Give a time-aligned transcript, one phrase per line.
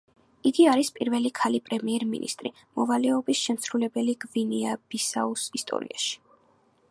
[0.49, 6.19] იგი არის პირველი ქალი პრემიერ-მინისტრის მოვალეობის შემსრულებელი გვინეა-ბისაუს ისტორიაში.